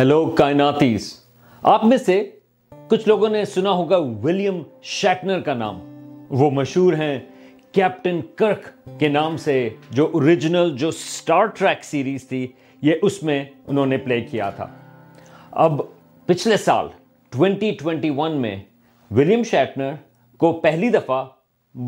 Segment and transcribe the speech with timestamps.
[0.00, 1.04] Hello کائناتیز
[1.70, 2.14] آپ میں سے
[2.88, 5.78] کچھ لوگوں نے سنا ہوگا ولیم شیٹنر کا نام
[6.40, 7.18] وہ مشہور ہیں
[7.72, 8.68] کیپٹن کرک
[9.00, 9.56] کے نام سے
[9.98, 12.46] جو اوریجنل جو سٹار ٹریک سیریز تھی
[12.82, 14.66] یہ اس میں انہوں نے پلے کیا تھا
[15.66, 15.80] اب
[16.26, 16.88] پچھلے سال
[17.36, 18.56] ٹوینٹی ٹوینٹی ون میں
[19.16, 19.94] ولیم شیٹنر
[20.44, 21.24] کو پہلی دفعہ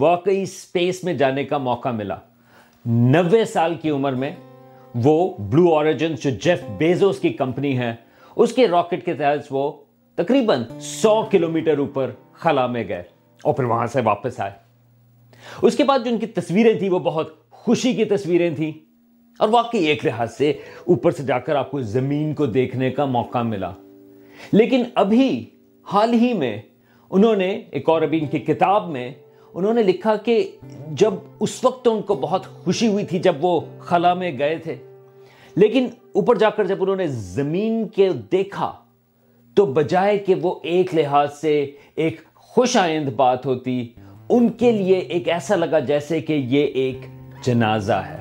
[0.00, 2.16] واقعی سپیس میں جانے کا موقع ملا
[3.14, 4.32] نوے سال کی عمر میں
[5.04, 7.94] وہ بلو بلوجنس جو جیف بیزوس کی کمپنی ہے
[8.36, 9.70] اس کے راکٹ کے تحت وہ
[10.16, 13.02] تقریباً سو کلومیٹر اوپر خلا میں گئے
[13.44, 14.50] اور پھر وہاں سے واپس آئے
[15.66, 17.32] اس کے بعد جو ان کی تصویریں تھیں وہ بہت
[17.64, 18.70] خوشی کی تصویریں تھیں
[19.40, 20.50] اور واقعی ایک لحاظ سے
[20.92, 23.70] اوپر سے جا کر آپ کو زمین کو دیکھنے کا موقع ملا
[24.52, 25.28] لیکن ابھی
[25.92, 26.56] حال ہی میں
[27.10, 29.10] انہوں نے ایک اور ابھی ان کتاب میں
[29.54, 30.42] انہوں نے لکھا کہ
[31.00, 31.14] جب
[31.46, 34.74] اس وقت ان کو بہت خوشی ہوئی تھی جب وہ خلا میں گئے تھے
[35.56, 35.88] لیکن
[36.20, 38.72] اوپر جا کر جب انہوں نے زمین کے دیکھا
[39.56, 41.52] تو بجائے کہ وہ ایک لحاظ سے
[42.04, 42.20] ایک
[42.54, 43.76] خوش آئند بات ہوتی
[44.34, 47.06] ان کے لیے ایک ایسا لگا جیسے کہ یہ ایک
[47.46, 48.20] جنازہ ہے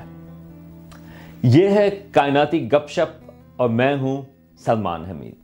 [1.58, 3.30] یہ ہے کائناتی گپ شپ
[3.60, 4.22] اور میں ہوں
[4.64, 5.40] سلمان حمید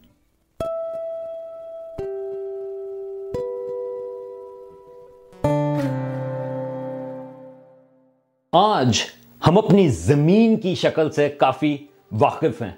[8.60, 8.98] آج
[9.46, 11.76] ہم اپنی زمین کی شکل سے کافی
[12.20, 12.70] واقف ہیں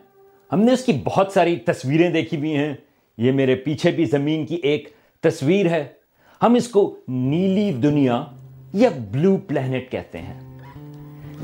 [0.52, 2.72] ہم نے اس کی بہت ساری تصویریں دیکھی ہوئی ہیں
[3.26, 4.88] یہ میرے پیچھے بھی زمین کی ایک
[5.24, 5.82] تصویر ہے
[6.42, 6.82] ہم اس کو
[7.28, 8.22] نیلی دنیا
[8.82, 10.38] یا بلو پلینٹ کہتے ہیں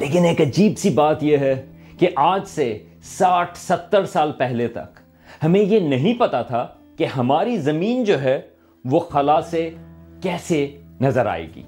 [0.00, 1.54] لیکن ایک عجیب سی بات یہ ہے
[1.98, 2.66] کہ آج سے
[3.16, 5.00] ساٹھ ستر سال پہلے تک
[5.44, 6.66] ہمیں یہ نہیں پتا تھا
[6.98, 8.38] کہ ہماری زمین جو ہے
[8.90, 9.68] وہ خلا سے
[10.22, 10.66] کیسے
[11.00, 11.62] نظر آئے گی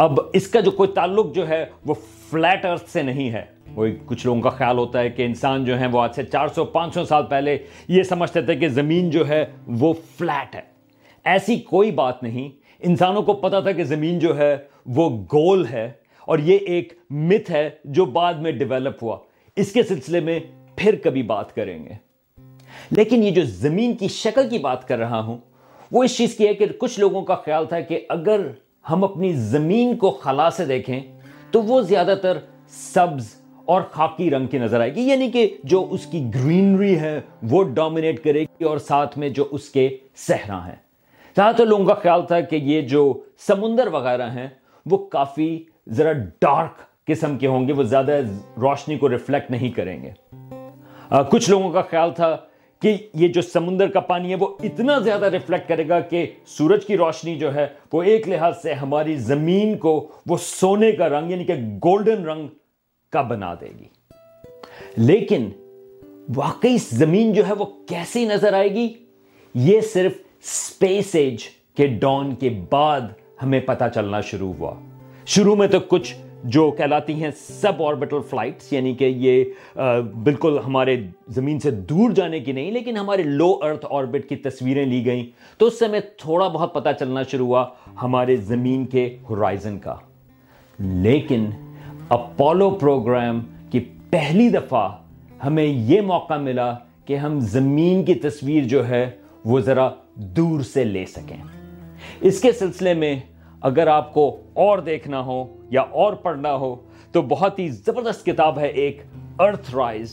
[0.00, 1.94] اب اس کا جو کوئی تعلق جو ہے وہ
[2.30, 3.42] فلیٹ ارتھ سے نہیں ہے
[3.74, 6.48] وہ کچھ لوگوں کا خیال ہوتا ہے کہ انسان جو ہیں وہ آج سے چار
[6.54, 7.56] سو پانچ سو سال پہلے
[7.88, 9.44] یہ سمجھتے تھے کہ زمین جو ہے
[9.80, 10.60] وہ فلیٹ ہے
[11.32, 12.48] ایسی کوئی بات نہیں
[12.88, 14.56] انسانوں کو پتا تھا کہ زمین جو ہے
[14.96, 15.90] وہ گول ہے
[16.28, 16.92] اور یہ ایک
[17.32, 17.68] مت ہے
[17.98, 19.16] جو بعد میں ڈیولپ ہوا
[19.62, 20.38] اس کے سلسلے میں
[20.76, 21.94] پھر کبھی بات کریں گے
[22.96, 25.38] لیکن یہ جو زمین کی شکل کی بات کر رہا ہوں
[25.92, 28.46] وہ اس چیز کی ہے کہ کچھ لوگوں کا خیال تھا کہ اگر
[28.90, 31.00] ہم اپنی زمین کو خلا سے دیکھیں
[31.52, 32.38] تو وہ زیادہ تر
[32.76, 33.26] سبز
[33.74, 37.62] اور خاکی رنگ کی نظر آئے گی یعنی کہ جو اس کی گرینری ہے وہ
[37.74, 39.88] ڈومینیٹ کرے گی اور ساتھ میں جو اس کے
[40.26, 40.76] صحرا ہیں
[41.36, 43.02] جہاں تر لوگوں کا خیال تھا کہ یہ جو
[43.46, 44.46] سمندر وغیرہ ہیں
[44.90, 45.50] وہ کافی
[45.96, 48.18] ذرا ڈارک قسم کے ہوں گے وہ زیادہ
[48.62, 50.10] روشنی کو ریفلیکٹ نہیں کریں گے
[51.30, 52.36] کچھ لوگوں کا خیال تھا
[52.82, 56.24] کہ یہ جو سمندر کا پانی ہے وہ اتنا زیادہ ریفلیکٹ کرے گا کہ
[56.56, 59.94] سورج کی روشنی جو ہے وہ ایک لحاظ سے ہماری زمین کو
[60.28, 62.46] وہ سونے کا رنگ یعنی کہ گولڈن رنگ
[63.12, 63.84] کا بنا دے گی
[64.96, 65.48] لیکن
[66.36, 68.88] واقعی زمین جو ہے وہ کیسی نظر آئے گی
[69.68, 70.18] یہ صرف
[70.48, 73.00] سپیس ایج کے ڈان کے بعد
[73.42, 74.74] ہمیں پتا چلنا شروع ہوا
[75.34, 76.14] شروع میں تو کچھ
[76.54, 79.44] جو کہلاتی ہیں سب آربٹل فلائٹس یعنی کہ یہ
[80.24, 80.96] بالکل ہمارے
[81.34, 85.24] زمین سے دور جانے کی نہیں لیکن ہمارے لو ارتھ آربٹ کی تصویریں لی گئیں
[85.58, 87.64] تو اس سے ہمیں تھوڑا بہت پتہ چلنا شروع ہوا
[88.02, 89.94] ہمارے زمین کے ہورائزن کا
[90.78, 91.48] لیکن
[92.18, 93.40] اپولو پروگرام
[93.70, 94.88] کی پہلی دفعہ
[95.44, 96.72] ہمیں یہ موقع ملا
[97.06, 99.08] کہ ہم زمین کی تصویر جو ہے
[99.50, 99.88] وہ ذرا
[100.36, 101.36] دور سے لے سکیں
[102.28, 103.14] اس کے سلسلے میں
[103.66, 104.30] اگر آپ کو
[104.64, 106.74] اور دیکھنا ہو یا اور پڑھنا ہو
[107.12, 109.00] تو بہت ہی زبردست کتاب ہے ایک
[109.76, 110.10] Earthrise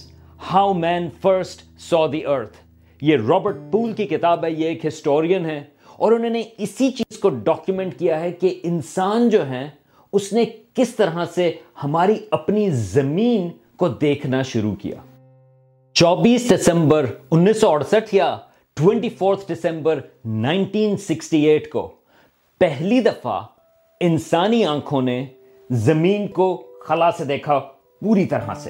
[0.54, 2.58] how man first saw the earth
[3.04, 5.62] یہ رابرٹ پول کی کتاب ہے یہ ایک ہسٹورین ہے
[5.98, 9.68] اور انہوں نے اسی چیز کو ڈاکیومنٹ کیا ہے کہ انسان جو ہے
[10.20, 10.44] اس نے
[10.76, 11.52] کس طرح سے
[11.84, 14.96] ہماری اپنی زمین کو دیکھنا شروع کیا
[16.00, 18.36] چوبیس دسمبر انیس سو اڑسٹھ یا
[18.80, 20.00] twenty fourth December
[20.48, 21.88] nineteen sixty eight کو
[22.60, 23.40] پہلی دفعہ
[24.08, 25.24] انسانی آنکھوں نے
[25.86, 26.46] زمین کو
[26.86, 27.58] خلا سے دیکھا
[28.02, 28.70] پوری طرح سے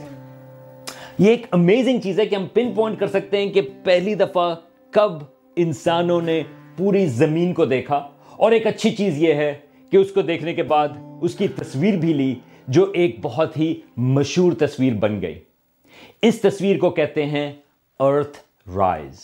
[1.20, 4.54] یہ ایک امیزنگ چیز ہے کہ ہم پن پوائنٹ کر سکتے ہیں کہ پہلی دفعہ
[4.96, 5.18] کب
[5.66, 6.42] انسانوں نے
[6.78, 8.02] پوری زمین کو دیکھا
[8.38, 9.54] اور ایک اچھی چیز یہ ہے
[9.92, 12.34] کہ اس کو دیکھنے کے بعد اس کی تصویر بھی لی
[12.78, 13.74] جو ایک بہت ہی
[14.18, 15.40] مشہور تصویر بن گئی
[16.28, 17.52] اس تصویر کو کہتے ہیں
[18.08, 18.38] ارتھ
[18.78, 19.22] رائز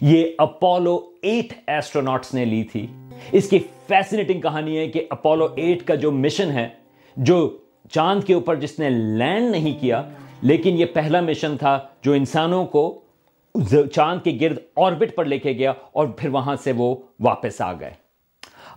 [0.00, 2.86] یہ اپولو ایٹ ایسٹرونٹس نے لی تھی
[3.32, 3.58] اس کی
[3.92, 6.68] فیسنیٹنگ کہانی ہے کہ اپولو ایٹ کا جو مشن ہے
[7.30, 7.34] جو
[7.94, 10.02] چاند کے اوپر جس نے لینڈ نہیں کیا
[10.50, 12.82] لیکن یہ پہلا مشن تھا جو انسانوں کو
[13.94, 16.94] چاند کے گرد آربٹ پر لے کے گیا اور پھر وہاں سے وہ
[17.26, 17.90] واپس آ گئے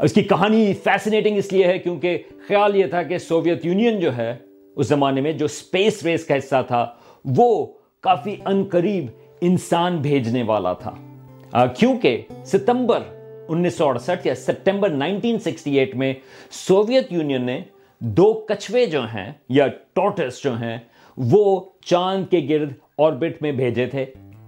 [0.05, 2.17] اس کی کہانی فیسنیٹنگ اس لیے ہے کیونکہ
[2.47, 4.31] خیال یہ تھا کہ سوویت یونین جو ہے
[4.75, 6.85] اس زمانے میں جو سپیس ریس کا حصہ تھا
[7.37, 7.47] وہ
[8.09, 9.05] کافی انقریب
[9.51, 10.95] انسان بھیجنے والا تھا
[11.77, 12.21] کیونکہ
[12.51, 13.13] ستمبر 1969
[13.49, 16.13] انیس سو اڑسٹھ یا سپٹمبر نائنٹین سکسٹی ایٹ میں
[16.65, 17.59] سوویت یونین نے
[18.17, 20.77] دو کچھوے جو ہیں یا ٹورٹس جو ہیں
[21.31, 21.59] وہ
[21.89, 22.71] چاند کے گرد
[23.05, 24.05] آربٹ میں بھیجے تھے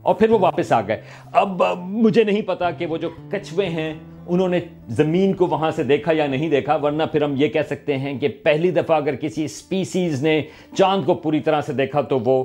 [0.07, 1.01] اور پھر وہ واپس آ گئے
[1.41, 3.93] اب مجھے نہیں پتا کہ وہ جو کچھوے ہیں
[4.27, 4.59] انہوں نے
[4.97, 8.17] زمین کو وہاں سے دیکھا یا نہیں دیکھا ورنہ پھر ہم یہ کہہ سکتے ہیں
[8.19, 10.41] کہ پہلی دفعہ اگر کسی سپیسیز نے
[10.77, 12.43] چاند کو پوری طرح سے دیکھا تو وہ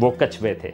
[0.00, 0.70] وہ کچھوے تھے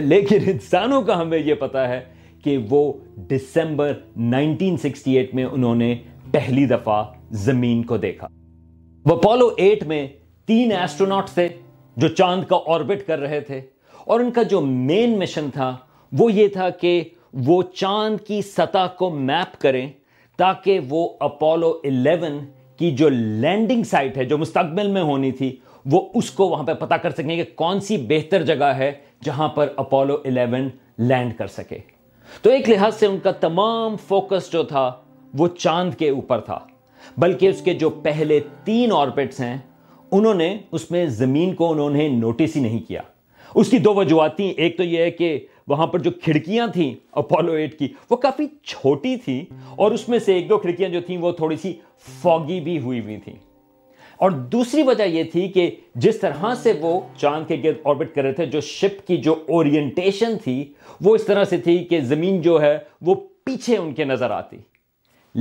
[0.00, 2.00] لیکن انسانوں کا ہمیں یہ پتا ہے
[2.44, 2.82] کہ وہ
[3.28, 3.92] ڈسمبر
[4.34, 5.94] نائنٹین سکسٹی ایٹ میں انہوں نے
[6.32, 7.02] پہلی دفعہ
[7.44, 8.26] زمین کو دیکھا
[9.10, 10.06] وہ پولو ایٹ میں
[10.46, 11.48] تین ایسٹرونٹ تھے
[12.02, 13.60] جو چاند کا آربٹ کر رہے تھے
[14.06, 15.74] اور ان کا جو مین مشن تھا
[16.18, 17.02] وہ یہ تھا کہ
[17.46, 19.86] وہ چاند کی سطح کو میپ کریں
[20.38, 22.38] تاکہ وہ اپولو الیون
[22.78, 25.54] کی جو لینڈنگ سائٹ ہے جو مستقبل میں ہونی تھی
[25.92, 28.92] وہ اس کو وہاں پہ پتا کر سکیں کہ کون سی بہتر جگہ ہے
[29.24, 30.68] جہاں پر اپولو الیون
[31.08, 31.78] لینڈ کر سکے
[32.42, 34.90] تو ایک لحاظ سے ان کا تمام فوکس جو تھا
[35.38, 36.58] وہ چاند کے اوپر تھا
[37.18, 39.56] بلکہ اس کے جو پہلے تین آرپٹس ہیں
[40.18, 43.02] انہوں نے اس میں زمین کو انہوں نے نوٹس ہی نہیں کیا
[43.60, 44.02] اس کی دو
[44.36, 45.36] تھیں ایک تو یہ ہے کہ
[45.68, 46.92] وہاں پر جو کھڑکیاں تھیں
[47.22, 49.44] اپولو ایٹ کی وہ کافی چھوٹی تھی
[49.76, 51.72] اور اس میں سے ایک دو کھڑکیاں جو تھیں وہ تھوڑی سی
[52.22, 53.34] فوگی بھی ہوئی ہوئی تھیں
[54.24, 55.70] اور دوسری وجہ یہ تھی کہ
[56.04, 59.34] جس طرح سے وہ چاند کے گرد آربٹ کر رہے تھے جو شپ کی جو
[59.56, 60.64] اورینٹیشن تھی
[61.04, 62.76] وہ اس طرح سے تھی کہ زمین جو ہے
[63.06, 63.14] وہ
[63.46, 64.56] پیچھے ان کے نظر آتی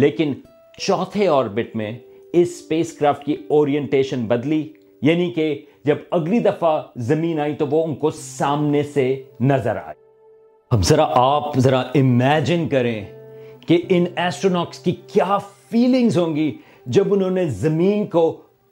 [0.04, 0.34] لیکن
[0.80, 1.92] چوتھے آربٹ میں
[2.42, 2.62] اس
[3.00, 4.64] کرافٹ کی اورینٹیشن بدلی
[5.10, 5.54] یعنی کہ
[5.86, 6.82] جب اگلی دفعہ
[7.12, 9.96] زمین آئی تو وہ ان کو سامنے سے نظر آئی
[10.76, 13.04] اب ذرا آپ ذرا امیجن کریں
[13.68, 15.38] کہ ان ایسٹرکس کی کیا
[15.70, 16.52] فیلنگز ہوں گی
[16.98, 18.26] جب انہوں نے زمین کو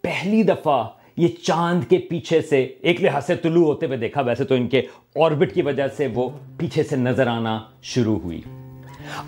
[0.05, 0.83] پہلی دفعہ
[1.17, 2.57] یہ چاند کے پیچھے سے
[2.89, 4.81] ایک لحاظ سے طلوع ہوتے ہوئے دیکھا ویسے تو ان کے
[5.25, 7.57] آربٹ کی وجہ سے وہ پیچھے سے نظر آنا
[7.91, 8.39] شروع ہوئی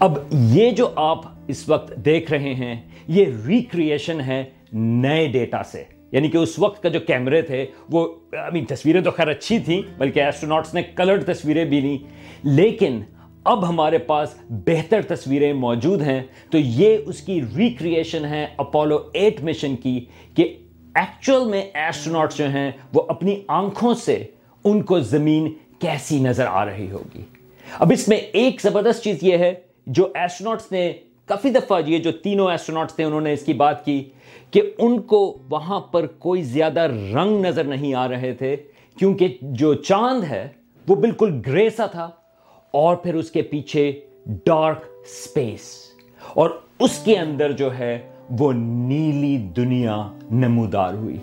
[0.07, 0.17] اب
[0.53, 1.21] یہ جو آپ
[1.53, 2.75] اس وقت دیکھ رہے ہیں
[3.15, 4.43] یہ ریکریشن ہے
[4.73, 8.05] نئے ڈیٹا سے یعنی کہ اس وقت کا جو کیمرے تھے وہ
[8.45, 11.97] ابھی تصویریں تو خیر اچھی تھیں بلکہ ایسٹرونٹس نے کلرڈ تصویریں بھی لیں
[12.43, 13.01] لیکن
[13.53, 14.35] اب ہمارے پاس
[14.67, 16.21] بہتر تصویریں موجود ہیں
[16.51, 19.99] تو یہ اس کی ریکریشن ہے اپولو ایٹ مشن کی
[20.35, 20.47] کہ
[20.99, 24.17] ایکچول میں ایسٹرونٹ جو ہیں وہ اپنی آنکھوں سے
[24.69, 25.47] ان کو زمین
[25.79, 27.21] کیسی نظر آ رہی ہوگی
[27.79, 29.53] اب اس میں ایک زبردست چیز یہ ہے
[29.99, 30.91] جو ایسٹرونٹس نے
[31.31, 33.99] کافی دفعہ یہ جو تینوں ایسٹرونٹس تھے انہوں نے اس کی بات کی
[34.51, 38.55] کہ ان کو وہاں پر کوئی زیادہ رنگ نظر نہیں آ رہے تھے
[38.99, 40.47] کیونکہ جو چاند ہے
[40.87, 42.09] وہ بالکل گرے سا تھا
[42.83, 43.91] اور پھر اس کے پیچھے
[44.45, 44.91] ڈارک
[45.23, 45.69] سپیس
[46.35, 46.49] اور
[46.87, 47.97] اس کے اندر جو ہے
[48.39, 49.95] وہ نیلی دنیا
[50.31, 51.17] نمودار ہوئی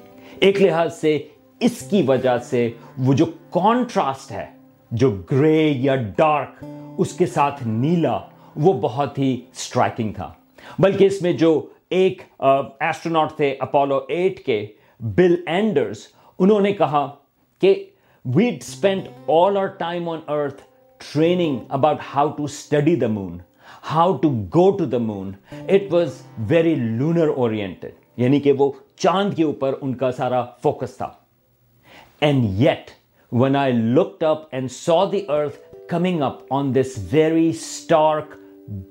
[0.47, 1.17] ایک لحاظ سے
[1.67, 2.69] اس کی وجہ سے
[3.06, 3.25] وہ جو
[3.55, 4.45] کانٹراسٹ ہے
[5.03, 6.65] جو گرے یا ڈارک
[7.01, 8.19] اس کے ساتھ نیلا
[8.65, 9.35] وہ بہت ہی
[9.65, 10.31] سٹرائکنگ تھا
[10.79, 11.61] بلکہ اس میں جو
[11.99, 14.65] ایک ایسٹرونٹ تھے اپولو ایٹ کے
[15.17, 16.06] بل اینڈرز
[16.39, 17.06] انہوں نے کہا
[17.61, 17.75] کہ
[18.35, 19.09] we'd spend
[19.43, 20.62] all our time on earth
[21.12, 23.39] training about how to study the moon
[23.90, 25.31] how to go to the moon
[25.66, 28.70] it was very lunar oriented یعنی کہ وہ
[29.02, 31.08] چاند کے اوپر ان کا سارا فوکس تھا
[32.28, 32.90] and yet
[33.42, 35.58] when I look and saw the earth
[35.88, 38.34] coming up on this very stark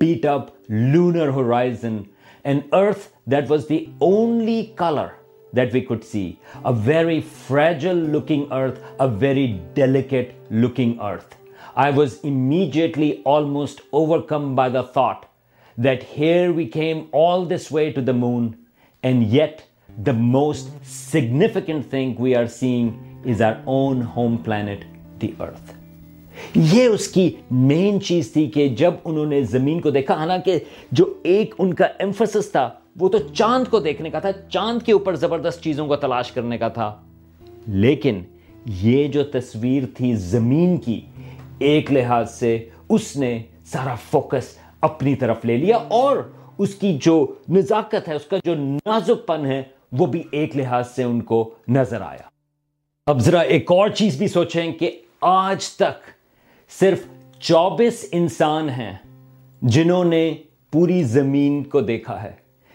[0.00, 1.98] beat up lunar horizon
[2.44, 5.06] and earth that was the only colour
[5.56, 6.30] that we could see
[6.62, 11.36] a very fragile looking earth a very delicate looking earth
[11.82, 13.80] I was immediately almost
[14.28, 15.24] overcome by the thought
[15.84, 18.46] that here we came all this way to the moon
[19.02, 19.60] and yet
[20.06, 24.84] the most significant thing we are seeing is our own home planet
[25.22, 25.72] the earth
[26.74, 27.28] یہ اس کی
[27.70, 30.58] مین چیز تھی کہ جب انہوں نے زمین کو دیکھا حالانکہ
[30.90, 32.68] جو ایک ان کا ایمفسس تھا
[33.00, 36.58] وہ تو چاند کو دیکھنے کا تھا چاند کے اوپر زبردست چیزوں کو تلاش کرنے
[36.58, 36.92] کا تھا
[37.86, 38.20] لیکن
[38.82, 41.00] یہ جو تصویر تھی زمین کی
[41.58, 42.56] ایک لحاظ سے
[42.96, 43.38] اس نے
[43.72, 44.56] سارا فوکس
[44.88, 46.16] اپنی طرف لے لیا اور
[46.62, 47.14] اس کی جو
[47.54, 49.62] نزاکت ہے اس کا جو نازک پن ہے
[49.98, 51.38] وہ بھی ایک لحاظ سے ان کو
[51.76, 52.28] نظر آیا
[53.10, 54.90] اب ذرا ایک اور چیز بھی سوچیں کہ
[55.30, 56.08] آج تک
[56.80, 57.04] صرف
[57.40, 58.92] چوبیس انسان ہیں
[59.72, 60.30] جنہوں نے
[60.72, 62.32] پوری زمین کو دیکھا ہے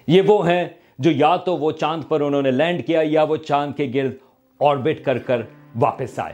[0.08, 0.66] یہ وہ ہیں
[1.04, 4.14] جو یا تو وہ چاند پر انہوں نے لینڈ کیا یا وہ چاند کے گرد
[4.68, 5.42] آربٹ کر کر
[5.82, 6.34] واپس آئے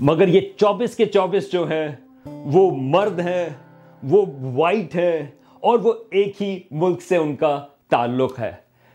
[0.00, 1.84] مگر یہ چوبیس کے چوبیس جو ہے
[2.52, 3.48] وہ مرد ہے
[4.10, 4.24] وہ
[4.54, 5.24] وائٹ ہے
[5.68, 7.58] اور وہ ایک ہی ملک سے ان کا
[7.90, 8.50] تعلق ہے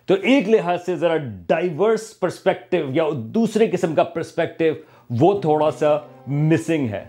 [0.07, 1.15] تو ایک لحاظ سے ذرا
[1.47, 3.03] ڈائیورس پرسپیکٹیو یا
[3.35, 4.73] دوسرے قسم کا پرسپیکٹیو
[5.19, 7.03] وہ تھوڑا سا مسنگ ہے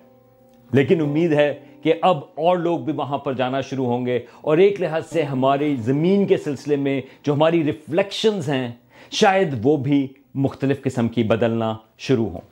[0.73, 4.59] لیکن امید ہے کہ اب اور لوگ بھی وہاں پر جانا شروع ہوں گے اور
[4.59, 8.70] ایک لحاظ سے ہماری زمین کے سلسلے میں جو ہماری ریفلیکشنز ہیں
[9.11, 10.06] شاید وہ بھی
[10.47, 11.75] مختلف قسم کی بدلنا
[12.09, 12.50] شروع ہوں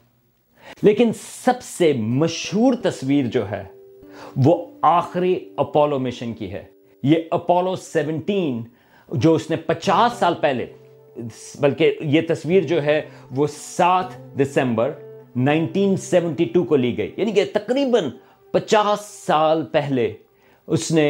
[0.83, 3.63] لیکن سب سے مشہور تصویر جو ہے
[4.45, 4.57] وہ
[4.91, 6.63] آخری اپولو مشن کی ہے
[7.03, 8.61] یہ اپولو سیونٹین
[9.23, 10.67] جو اس نے پچاس سال پہلے
[11.61, 13.01] بلکہ یہ تصویر جو ہے
[13.37, 14.91] وہ سات دسمبر
[15.37, 18.09] نائنٹین سیونٹی ٹو کو لی گئی یعنی کہ تقریباً
[18.53, 20.13] پچاس سال پہلے
[20.77, 21.07] اس نے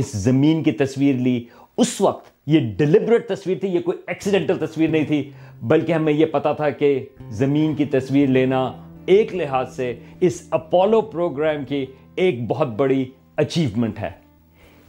[0.00, 1.42] اس زمین کی تصویر لی
[1.84, 5.30] اس وقت یہ ڈیلیبریٹ تصویر تھی یہ کوئی ایکسیڈنٹل تصویر نہیں تھی
[5.68, 6.98] بلکہ ہمیں یہ پتا تھا کہ
[7.38, 8.64] زمین کی تصویر لینا
[9.12, 9.92] ایک لحاظ سے
[10.26, 11.84] اس اپولو پروگرام کی
[12.26, 13.04] ایک بہت بڑی
[13.36, 14.10] اچیومنٹ ہے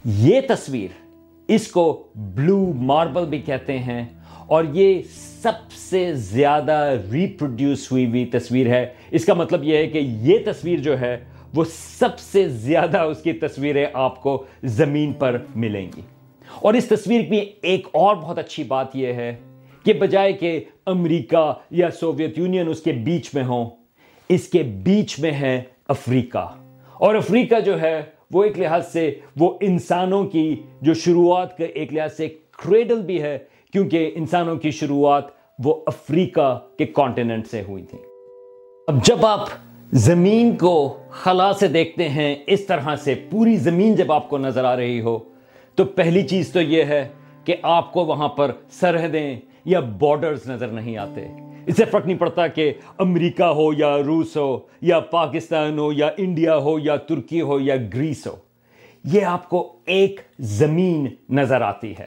[0.04, 1.02] یہ تصویر
[1.54, 1.84] اس کو
[2.34, 4.04] بلو ماربل بھی کہتے ہیں
[4.54, 5.00] اور یہ
[5.42, 6.78] سب سے زیادہ
[7.12, 8.84] ریپروڈیوس ہوئی تصویر ہے
[9.18, 11.16] اس کا مطلب یہ ہے کہ یہ تصویر جو ہے
[11.54, 14.42] وہ سب سے زیادہ اس کی تصویریں آپ کو
[14.78, 16.00] زمین پر ملیں گی
[16.62, 19.34] اور اس تصویر کی ایک اور بہت اچھی بات یہ ہے
[19.84, 20.58] کہ بجائے کہ
[20.90, 23.64] امریکہ یا سوویت یونین اس کے بیچ میں ہوں
[24.34, 26.46] اس کے بیچ میں ہے افریقہ
[27.06, 28.00] اور افریقہ جو ہے
[28.32, 30.42] وہ ایک لحاظ سے وہ انسانوں کی
[30.88, 32.28] جو شروعات کا ایک لحاظ سے
[32.62, 33.36] کریڈل بھی ہے
[33.72, 35.24] کیونکہ انسانوں کی شروعات
[35.64, 37.98] وہ افریقہ کے کانٹیننٹ سے ہوئی تھی
[38.88, 39.46] اب جب آپ
[40.04, 40.72] زمین کو
[41.22, 45.00] خلا سے دیکھتے ہیں اس طرح سے پوری زمین جب آپ کو نظر آ رہی
[45.00, 45.18] ہو
[45.76, 47.06] تو پہلی چیز تو یہ ہے
[47.44, 49.36] کہ آپ کو وہاں پر سرحدیں
[49.70, 51.26] یا بارڈرز نظر نہیں آتے
[51.74, 52.72] فرق نہیں پڑتا کہ
[53.04, 57.76] امریکہ ہو یا روس ہو یا پاکستان ہو یا انڈیا ہو یا ترکی ہو یا
[57.94, 58.34] گریس ہو
[59.12, 60.20] یہ آپ کو ایک
[60.58, 61.06] زمین
[61.36, 62.06] نظر آتی ہے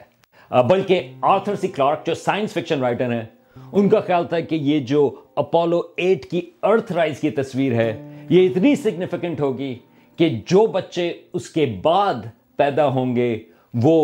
[0.68, 3.24] بلکہ آرتھر سی کلارک جو سائنس فکشن رائٹر ہیں
[3.72, 6.40] ان کا خیال تھا کہ یہ جو اپولو ایٹ کی
[6.70, 7.92] ارتھ رائز کی تصویر ہے
[8.30, 9.74] یہ اتنی سگنیفیکنٹ ہوگی
[10.18, 12.26] کہ جو بچے اس کے بعد
[12.56, 13.36] پیدا ہوں گے
[13.82, 13.94] وہ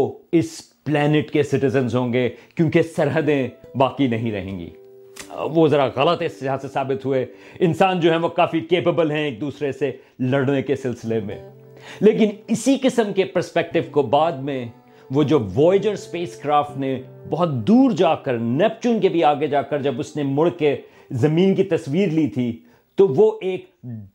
[0.41, 3.49] اس پلینٹ کے سٹیزنز ہوں گے کیونکہ سرحدیں
[3.79, 4.69] باقی نہیں رہیں گی
[5.55, 7.25] وہ ذرا غلط اس لحاظ سے ثابت ہوئے
[7.67, 9.91] انسان جو ہیں وہ کافی کیپبل ہیں ایک دوسرے سے
[10.31, 11.37] لڑنے کے سلسلے میں
[12.01, 14.65] لیکن اسی قسم کے پرسپیکٹو کو بعد میں
[15.15, 16.97] وہ جو وائجر اسپیس کرافٹ نے
[17.31, 20.75] بہت دور جا کر نیپچون کے بھی آگے جا کر جب اس نے مڑ کے
[21.27, 22.51] زمین کی تصویر لی تھی
[22.97, 23.67] تو وہ ایک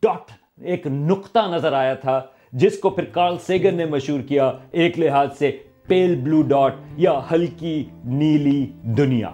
[0.04, 0.32] ڈاٹ
[0.72, 2.22] ایک نقطہ نظر آیا تھا
[2.62, 5.52] جس کو پھر کارل سیگن نے مشہور کیا ایک لحاظ سے
[5.88, 7.84] پیل بلو ڈاٹ یا ہلکی
[8.18, 8.66] نیلی
[8.98, 9.30] دنیا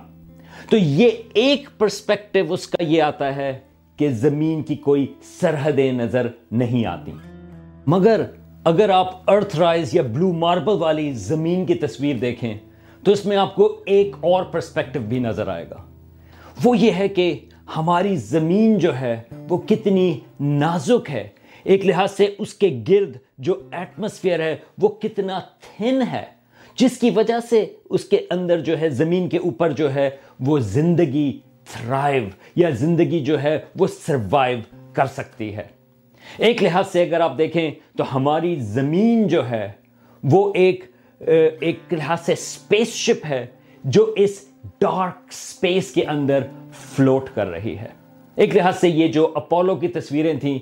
[0.69, 1.09] تو یہ
[1.39, 3.51] ایک پرسپیکٹو اس کا یہ آتا ہے
[3.97, 5.05] کہ زمین کی کوئی
[5.39, 6.27] سرحدیں نظر
[6.61, 7.11] نہیں آتی
[7.91, 8.21] مگر
[8.71, 12.53] اگر آپ ارتھ رائز یا بلو ماربل والی زمین کی تصویر دیکھیں
[13.03, 15.77] تو اس میں آپ کو ایک اور پرسپیکٹو بھی نظر آئے گا
[16.63, 17.33] وہ یہ ہے کہ
[17.75, 19.15] ہماری زمین جو ہے
[19.49, 21.27] وہ کتنی نازک ہے
[21.73, 23.15] ایک لحاظ سے اس کے گرد
[23.47, 26.23] جو ایٹموسفیئر ہے وہ کتنا تھن ہے
[26.79, 27.65] جس کی وجہ سے
[27.95, 30.09] اس کے اندر جو ہے زمین کے اوپر جو ہے
[30.45, 31.31] وہ زندگی
[31.71, 32.27] تھرائیو
[32.59, 34.59] یا زندگی جو ہے وہ سروائیو
[34.93, 35.63] کر سکتی ہے
[36.47, 39.67] ایک لحاظ سے اگر آپ دیکھیں تو ہماری زمین جو ہے
[40.31, 40.83] وہ ایک
[41.63, 43.45] ایک لحاظ سے اسپیس شپ ہے
[43.97, 44.39] جو اس
[44.81, 46.43] ڈارک اسپیس کے اندر
[46.95, 47.87] فلوٹ کر رہی ہے
[48.45, 50.57] ایک لحاظ سے یہ جو اپولو کی تصویریں تھیں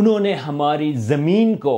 [0.00, 1.74] انہوں نے ہماری زمین کو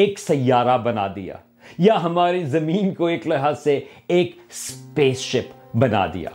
[0.00, 1.34] ایک سیارہ بنا دیا
[1.78, 3.78] یا ہماری زمین کو ایک لحاظ سے
[4.18, 6.30] ایک اسپیس شپ بنا دیا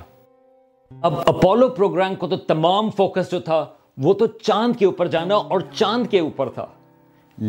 [1.07, 3.63] اب اپولو پروگرام کو تو تمام فوکس جو تھا
[4.03, 6.65] وہ تو چاند کے اوپر جانا اور چاند کے اوپر تھا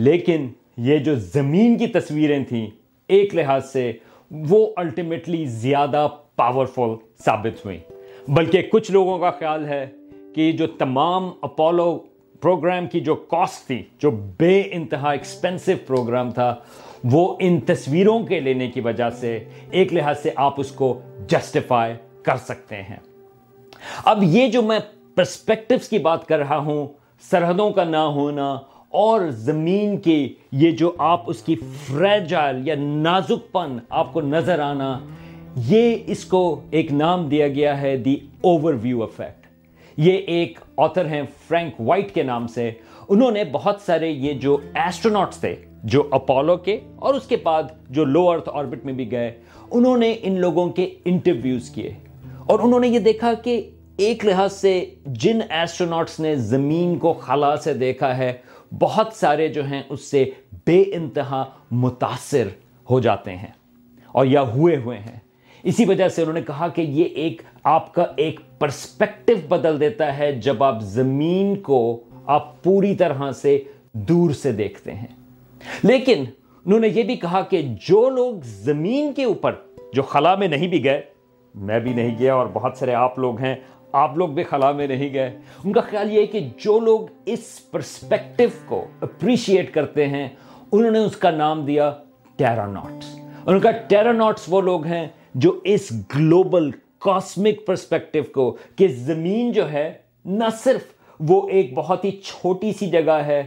[0.08, 0.48] لیکن
[0.88, 2.66] یہ جو زمین کی تصویریں تھیں
[3.14, 3.90] ایک لحاظ سے
[4.48, 7.78] وہ الٹیمیٹلی زیادہ پاورفل ثابت ہوئیں
[8.36, 9.84] بلکہ کچھ لوگوں کا خیال ہے
[10.34, 11.96] کہ جو تمام اپولو
[12.42, 16.54] پروگرام کی جو کاسٹ تھی جو بے انتہا ایکسپینسو پروگرام تھا
[17.11, 19.38] وہ ان تصویروں کے لینے کی وجہ سے
[19.78, 20.99] ایک لحاظ سے آپ اس کو
[21.30, 21.94] جسٹیفائی
[22.25, 22.97] کر سکتے ہیں
[24.11, 24.78] اب یہ جو میں
[25.14, 26.87] پرسپیکٹیوز کی بات کر رہا ہوں
[27.30, 28.49] سرحدوں کا نہ ہونا
[29.00, 31.54] اور زمین کی یہ جو آپ اس کی
[31.87, 34.97] فریجائل یا نازک پن آپ کو نظر آنا
[35.66, 36.40] یہ اس کو
[36.71, 38.14] ایک نام دیا گیا ہے دی
[38.52, 39.47] اوور ویو افیکٹ
[40.00, 42.71] یہ ایک آتھر ہیں فرینک وائٹ کے نام سے
[43.09, 45.54] انہوں نے بہت سارے یہ جو ایسٹرونٹس تھے
[45.90, 47.62] جو اپولو کے اور اس کے بعد
[47.94, 49.30] جو لو ارتھ آربٹ میں بھی گئے
[49.70, 51.90] انہوں نے ان لوگوں کے انٹرویوز کیے
[52.50, 53.60] اور انہوں نے یہ دیکھا کہ
[54.06, 54.74] ایک لحاظ سے
[55.22, 58.32] جن ایسٹرونٹس نے زمین کو خلا سے دیکھا ہے
[58.80, 60.24] بہت سارے جو ہیں اس سے
[60.66, 61.42] بے انتہا
[61.84, 62.48] متاثر
[62.90, 63.48] ہو جاتے ہیں
[64.12, 65.18] اور یا ہوئے ہوئے ہیں
[65.70, 70.16] اسی وجہ سے انہوں نے کہا کہ یہ ایک آپ کا ایک پرسپیکٹو بدل دیتا
[70.18, 71.78] ہے جب آپ زمین کو
[72.36, 73.58] آپ پوری طرح سے
[74.08, 75.08] دور سے دیکھتے ہیں
[75.85, 76.25] لیکن
[76.64, 79.54] انہوں نے یہ بھی کہا کہ جو لوگ زمین کے اوپر
[79.95, 81.00] جو خلا میں نہیں بھی گئے
[81.71, 83.54] میں بھی نہیں گیا اور بہت سارے آپ لوگ ہیں
[84.02, 87.40] آپ لوگ بھی خلا میں نہیں گئے ان کا خیال یہ کہ جو لوگ اس
[87.71, 90.26] پرسپیکٹو کو اپریشیٹ کرتے ہیں
[90.73, 91.90] انہوں نے اس کا نام دیا
[92.37, 93.14] ٹیراناٹس
[93.47, 95.07] ان کا ٹیراناٹس وہ لوگ ہیں
[95.45, 96.71] جو اس گلوبل
[97.07, 99.92] کاسمک پرسپیکٹو کو کہ زمین جو ہے
[100.25, 100.92] نہ صرف
[101.28, 103.42] وہ ایک بہت ہی چھوٹی سی جگہ ہے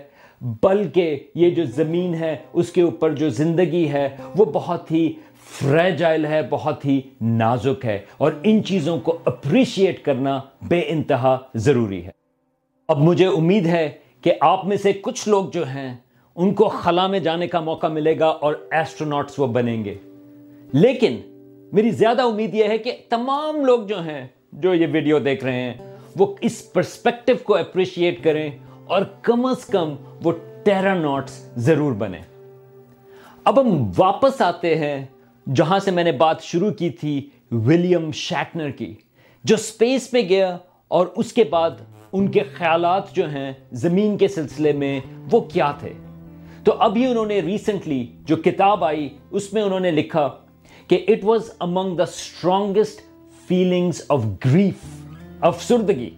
[0.64, 5.12] بلکہ یہ جو زمین ہے اس کے اوپر جو زندگی ہے وہ بہت ہی
[5.60, 10.40] فریجائل ہے بہت ہی نازک ہے اور ان چیزوں کو اپریشیٹ کرنا
[10.70, 12.12] بے انتہا ضروری ہے
[12.94, 13.90] اب مجھے امید ہے
[14.24, 15.94] کہ آپ میں سے کچھ لوگ جو ہیں
[16.36, 19.94] ان کو خلا میں جانے کا موقع ملے گا اور ایسٹرونٹس وہ بنیں گے
[20.74, 21.18] لیکن
[21.74, 24.26] میری زیادہ امید یہ ہے کہ تمام لوگ جو ہیں
[24.64, 25.74] جو یہ ویڈیو دیکھ رہے ہیں
[26.18, 28.50] وہ اس پرسپیکٹو کو اپریشیٹ کریں
[28.94, 30.32] اور کم از کم وہ
[30.64, 31.34] ٹیرا نوٹس
[31.66, 32.18] ضرور بنے
[33.50, 35.06] اب ہم واپس آتے ہیں
[35.56, 37.14] جہاں سے میں نے بات شروع کی تھی
[37.66, 38.94] ولیم شیٹنر کی
[39.52, 40.56] جو سپیس پہ گیا
[40.98, 43.52] اور اس کے بعد ان کے خیالات جو ہیں
[43.86, 45.00] زمین کے سلسلے میں
[45.32, 45.94] وہ کیا تھے
[46.66, 50.28] تو ابھی انہوں نے ریسنٹلی جو کتاب آئی اس میں انہوں نے لکھا
[50.90, 53.02] کہ it was among the strongest
[53.48, 54.86] feelings of grief
[55.54, 56.10] افسردگی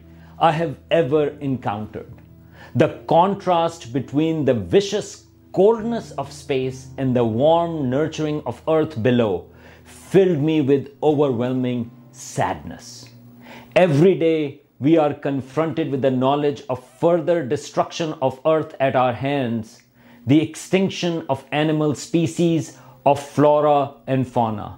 [0.50, 2.26] I have ever encountered
[2.78, 9.50] The contrast between the vicious coldness of space and the warm nurturing of earth below
[9.84, 13.10] filled me with overwhelming sadness.
[13.76, 19.14] Every day we are confronted with the knowledge of further destruction of earth at our
[19.14, 19.82] hands,
[20.28, 22.78] the extinction of animal species,
[23.08, 24.78] of flora and fauna.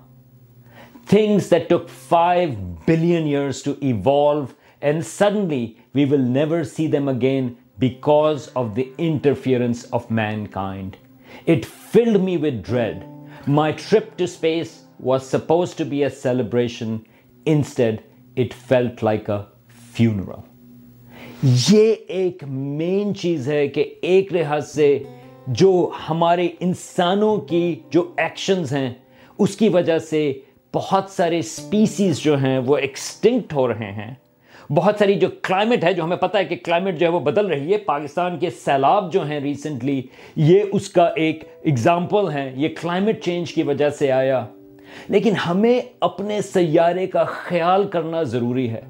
[1.06, 7.10] Things that took 5 billion years to evolve, and suddenly we will never see them
[7.10, 10.06] again because of the interference of
[10.54, 10.96] mankind
[11.52, 13.04] it filled me with dread
[13.50, 14.70] my trip to space
[15.06, 16.96] was supposed to be a celebration
[17.54, 18.00] instead
[18.42, 19.38] it felt like a
[19.94, 24.98] funeral یہ ایک مین چیز ہے کہ ایک لحاظ سے
[25.62, 25.70] جو
[26.10, 28.90] ہمارے انسانوں کی جو ایکشنز ہیں
[29.40, 30.32] اس کی وجہ سے
[30.74, 34.14] بہت سارے اسپیسیز جو ہیں وہ ایکسٹنکٹ ہو رہے ہیں
[34.76, 37.46] بہت ساری جو کلائمیٹ ہے جو ہمیں پتہ ہے کہ کلائمیٹ جو ہے وہ بدل
[37.50, 40.02] رہی ہے پاکستان کے سیلاب جو ہیں ریسنٹلی
[40.36, 44.46] یہ اس کا ایک اگزامپل ہے یہ کلائمیٹ چینج کی وجہ سے آیا
[45.08, 45.80] لیکن ہمیں
[46.10, 48.82] اپنے سیارے کا خیال کرنا ضروری ہے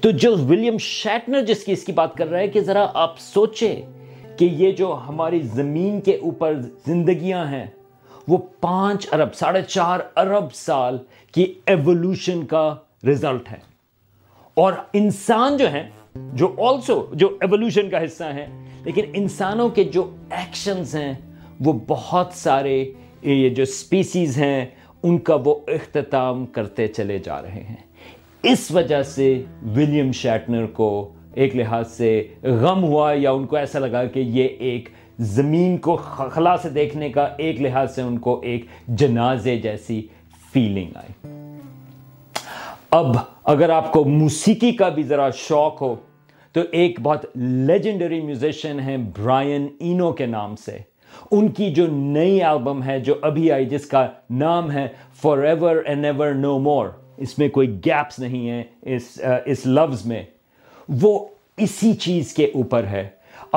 [0.00, 3.18] تو جو ولیم شیٹنر جس کی اس کی بات کر رہا ہے کہ ذرا آپ
[3.20, 3.74] سوچیں
[4.38, 7.66] کہ یہ جو ہماری زمین کے اوپر زندگیاں ہیں
[8.28, 10.98] وہ پانچ ارب ساڑھے چار ارب سال
[11.34, 12.68] کی ایولوشن کا
[13.10, 13.58] رزلٹ ہے
[14.62, 15.88] اور انسان جو ہیں
[16.38, 18.46] جو آلسو جو ایولیوشن کا حصہ ہیں
[18.84, 20.08] لیکن انسانوں کے جو
[20.40, 21.12] ایکشنز ہیں
[21.64, 22.76] وہ بہت سارے
[23.22, 24.64] یہ جو سپیسیز ہیں
[25.06, 27.76] ان کا وہ اختتام کرتے چلے جا رہے ہیں
[28.52, 29.32] اس وجہ سے
[29.76, 30.88] ولیم شیٹنر کو
[31.42, 32.10] ایک لحاظ سے
[32.60, 34.88] غم ہوا یا ان کو ایسا لگا کہ یہ ایک
[35.34, 35.96] زمین کو
[36.34, 38.64] خلا سے دیکھنے کا ایک لحاظ سے ان کو ایک
[38.98, 40.00] جنازے جیسی
[40.52, 41.33] فیلنگ آئی
[42.94, 43.16] اب
[43.50, 45.94] اگر آپ کو موسیقی کا بھی ذرا شوق ہو
[46.54, 47.24] تو ایک بہت
[47.70, 50.76] لیجنڈری میوزیشین ہے برائن اینو کے نام سے
[51.30, 54.06] ان کی جو نئی البم ہے جو ابھی آئی جس کا
[54.44, 54.86] نام ہے
[55.44, 56.88] forever and ever no more
[57.26, 58.62] اس میں کوئی گیپس نہیں ہے
[59.54, 60.22] اس لفظ میں
[61.02, 61.12] وہ
[61.66, 63.06] اسی چیز کے اوپر ہے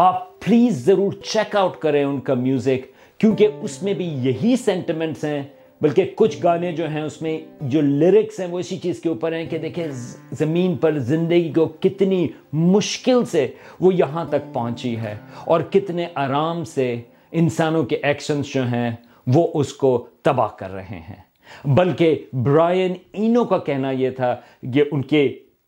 [0.07, 5.23] آپ پلیز ضرور چیک آؤٹ کریں ان کا میوزک کیونکہ اس میں بھی یہی سینٹیمنٹس
[5.25, 5.41] ہیں
[5.81, 7.37] بلکہ کچھ گانے جو ہیں اس میں
[7.69, 9.85] جو لیرکس ہیں وہ اسی چیز کے اوپر ہیں کہ دیکھیں
[10.39, 13.45] زمین پر زندگی کو کتنی مشکل سے
[13.81, 15.13] وہ یہاں تک پہنچی ہے
[15.45, 16.93] اور کتنے آرام سے
[17.41, 18.89] انسانوں کے ایکشنز جو ہیں
[19.33, 24.35] وہ اس کو تباہ کر رہے ہیں بلکہ برائن اینو کا کہنا یہ تھا
[24.73, 25.27] کہ ان کے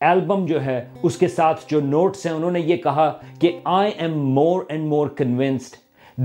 [0.09, 3.91] البم جو ہے اس کے ساتھ جو نوٹس ہیں انہوں نے یہ کہا کہ I
[3.97, 5.75] am more and more convinced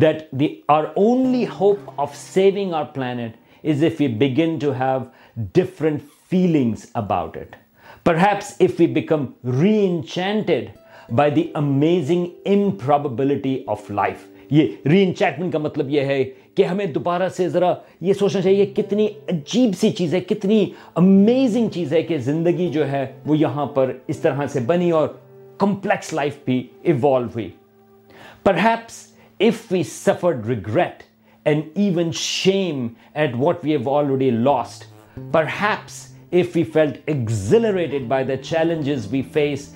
[0.02, 4.62] that the our only hope of saving our planet amazing
[12.44, 13.04] in per
[13.66, 16.22] of life یہ ری انچینٹمنٹ کا مطلب یہ ہے
[16.56, 20.64] کہ ہمیں دوبارہ سے ذرا یہ سوچنا چاہیے کتنی عجیب سی ہے کتنی
[21.02, 25.08] امیزنگ چیز ہے کہ زندگی جو ہے وہ یہاں پر اس طرح سے بنی اور
[25.58, 27.48] کمپلیکس لائف بھی ایوالو ہوئی
[28.64, 29.04] perhaps
[29.46, 31.02] if we suffered regret
[31.46, 34.86] and and even shame at what what we we we we have already lost.
[35.32, 39.72] Perhaps if felt exhilarated by the challenges face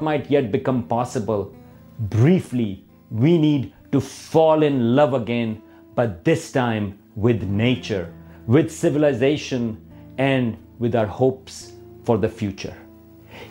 [0.00, 1.52] might yet become possible.
[1.98, 5.60] Briefly, need to fall in love again,
[5.94, 8.12] but this time with nature,
[8.46, 9.76] with civilization,
[10.18, 11.72] and with our hopes
[12.04, 12.74] for the future.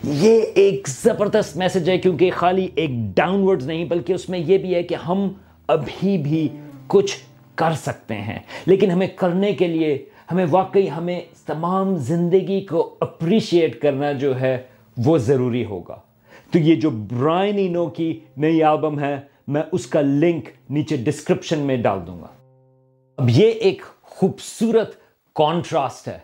[0.04, 4.58] یہ ایک زبردست message ہے کیونکہ خالی ایک down word نہیں بلکہ اس میں یہ
[4.58, 5.26] بھی ہے کہ ہم
[5.74, 6.48] ابھی بھی
[6.94, 7.14] کچھ
[7.60, 9.96] کر سکتے ہیں لیکن ہمیں کرنے کے لیے
[10.30, 14.56] ہمیں واقعی ہمیں تمام زندگی کو اپریشیٹ کرنا جو ہے
[15.04, 15.98] وہ ضروری ہوگا
[16.52, 18.12] تو یہ جو برائن اینو کی
[18.44, 19.16] نئی آلبم ہے
[19.54, 22.26] میں اس کا لنک نیچے ڈسکرپشن میں ڈال دوں گا
[23.18, 23.82] اب یہ ایک
[24.16, 24.94] خوبصورت
[25.36, 26.18] کانٹراسٹ ہے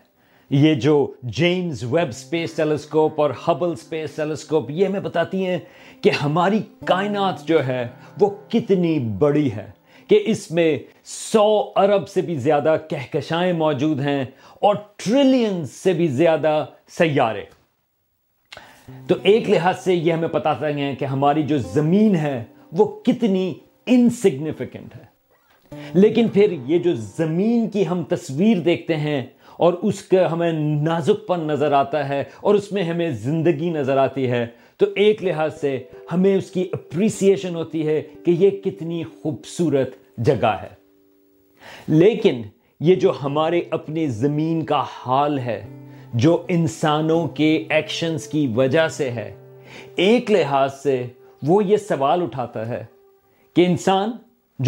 [0.51, 0.93] یہ جو
[1.39, 5.59] جیمز ویب اسپیس ٹیلیسکوپ اور ہبل اسپیس ٹیلیسکوپ یہ ہمیں بتاتی ہیں
[6.03, 7.87] کہ ہماری کائنات جو ہے
[8.21, 9.71] وہ کتنی بڑی ہے
[10.09, 10.77] کہ اس میں
[11.13, 11.45] سو
[11.83, 14.25] ارب سے بھی زیادہ کہکشائیں موجود ہیں
[14.69, 16.65] اور ٹریلین سے بھی زیادہ
[16.97, 17.43] سیارے
[19.09, 22.43] تو ایک لحاظ سے یہ ہمیں پتا چلے کہ ہماری جو زمین ہے
[22.79, 23.53] وہ کتنی
[23.95, 25.07] انسگنیفیکنٹ ہے
[25.95, 29.21] لیکن پھر یہ جو زمین کی ہم تصویر دیکھتے ہیں
[29.67, 33.97] اور اس کا ہمیں نازک پن نظر آتا ہے اور اس میں ہمیں زندگی نظر
[33.99, 34.47] آتی ہے
[34.79, 35.71] تو ایک لحاظ سے
[36.13, 39.95] ہمیں اس کی اپریسیشن ہوتی ہے کہ یہ کتنی خوبصورت
[40.27, 40.69] جگہ ہے
[41.89, 42.43] لیکن
[42.89, 45.63] یہ جو ہمارے اپنے زمین کا حال ہے
[46.25, 49.31] جو انسانوں کے ایکشنز کی وجہ سے ہے
[50.05, 51.03] ایک لحاظ سے
[51.47, 52.83] وہ یہ سوال اٹھاتا ہے
[53.57, 54.11] کہ انسان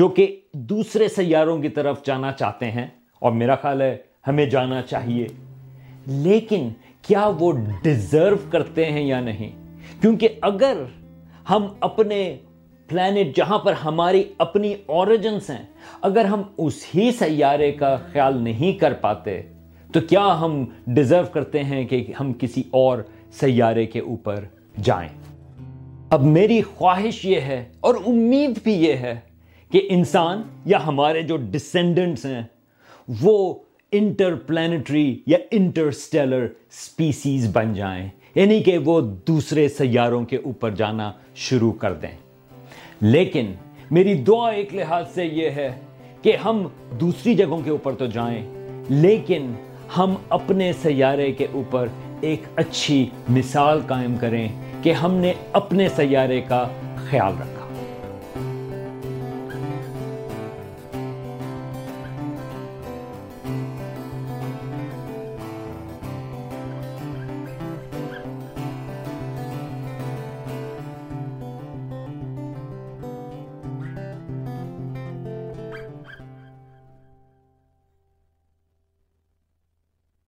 [0.00, 0.26] جو کہ
[0.72, 2.86] دوسرے سیاروں کی طرف جانا چاہتے ہیں
[3.20, 3.96] اور میرا خیال ہے
[4.26, 5.26] ہمیں جانا چاہیے
[6.26, 6.68] لیکن
[7.08, 9.58] کیا وہ ڈیزرو کرتے ہیں یا نہیں
[10.00, 10.76] کیونکہ اگر
[11.50, 12.22] ہم اپنے
[12.88, 15.62] پلانٹ جہاں پر ہماری اپنی اوریجنس ہیں
[16.08, 19.40] اگر ہم اسی سیارے کا خیال نہیں کر پاتے
[19.92, 20.64] تو کیا ہم
[20.96, 22.98] ڈیزرو کرتے ہیں کہ ہم کسی اور
[23.40, 24.44] سیارے کے اوپر
[24.88, 25.08] جائیں
[26.14, 29.18] اب میری خواہش یہ ہے اور امید بھی یہ ہے
[29.72, 32.42] کہ انسان یا ہمارے جو ڈسینڈنٹس ہیں
[33.22, 33.36] وہ
[34.00, 36.46] انٹر پلانٹری یا انٹرسٹیلر
[36.80, 41.10] سپیسیز بن جائیں یعنی کہ وہ دوسرے سیاروں کے اوپر جانا
[41.46, 42.10] شروع کر دیں
[43.00, 43.52] لیکن
[43.90, 45.70] میری دعا ایک لحاظ سے یہ ہے
[46.22, 46.66] کہ ہم
[47.00, 48.42] دوسری جگہوں کے اوپر تو جائیں
[48.88, 49.52] لیکن
[49.96, 51.88] ہم اپنے سیارے کے اوپر
[52.30, 53.04] ایک اچھی
[53.36, 54.46] مثال قائم کریں
[54.82, 56.66] کہ ہم نے اپنے سیارے کا
[57.10, 57.59] خیال رکھا